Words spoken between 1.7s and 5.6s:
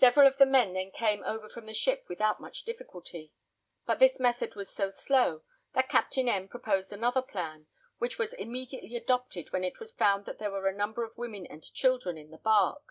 ship without much difficulty; but this method was so slow,